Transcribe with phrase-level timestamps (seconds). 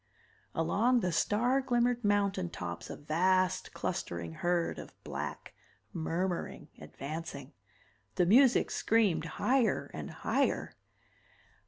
[0.55, 5.53] Along the star glimmered mountain tops a vast clustering herd of black,
[5.93, 7.53] murmuring, advancing.
[8.15, 10.73] The music screamed higher and higher.